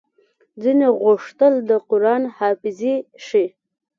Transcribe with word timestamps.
ځينو 0.61 0.87
غوښتل 1.03 1.53
د 1.69 1.71
قران 1.89 2.23
حافظې 2.37 2.95
شي 3.25 3.45